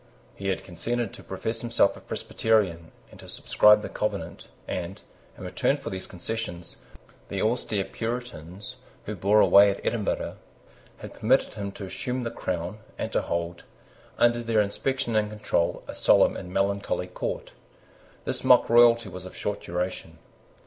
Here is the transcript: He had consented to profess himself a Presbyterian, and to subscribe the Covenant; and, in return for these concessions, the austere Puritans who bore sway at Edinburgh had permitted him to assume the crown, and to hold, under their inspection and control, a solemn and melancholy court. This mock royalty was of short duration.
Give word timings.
He 0.35 0.47
had 0.47 0.63
consented 0.63 1.13
to 1.13 1.21
profess 1.21 1.61
himself 1.61 1.95
a 1.95 1.99
Presbyterian, 1.99 2.91
and 3.11 3.19
to 3.19 3.29
subscribe 3.29 3.83
the 3.83 3.87
Covenant; 3.87 4.47
and, 4.67 4.99
in 5.37 5.43
return 5.43 5.77
for 5.77 5.91
these 5.91 6.07
concessions, 6.07 6.77
the 7.29 7.39
austere 7.43 7.83
Puritans 7.85 8.77
who 9.05 9.13
bore 9.15 9.47
sway 9.47 9.69
at 9.69 9.85
Edinburgh 9.85 10.37
had 10.97 11.13
permitted 11.13 11.53
him 11.53 11.71
to 11.73 11.85
assume 11.85 12.23
the 12.23 12.31
crown, 12.31 12.79
and 12.97 13.11
to 13.11 13.21
hold, 13.21 13.63
under 14.17 14.41
their 14.41 14.59
inspection 14.61 15.15
and 15.15 15.29
control, 15.29 15.83
a 15.87 15.93
solemn 15.93 16.35
and 16.35 16.51
melancholy 16.51 17.05
court. 17.05 17.51
This 18.25 18.43
mock 18.43 18.71
royalty 18.71 19.07
was 19.07 19.25
of 19.25 19.35
short 19.35 19.61
duration. 19.61 20.17